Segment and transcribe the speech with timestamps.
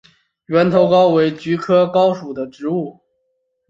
[0.47, 2.99] 圆头蒿为菊科蒿属的植物。